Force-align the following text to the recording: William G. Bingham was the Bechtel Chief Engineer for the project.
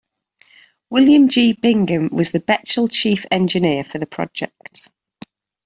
William 0.89 1.27
G. 1.27 1.53
Bingham 1.53 2.09
was 2.11 2.31
the 2.31 2.39
Bechtel 2.39 2.91
Chief 2.91 3.23
Engineer 3.29 3.83
for 3.83 3.99
the 3.99 4.07
project. 4.07 4.89